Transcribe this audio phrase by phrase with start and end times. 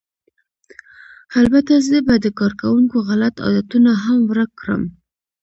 [1.39, 4.81] البته زه به د کارکوونکو غلط عادتونه هم ورک کړم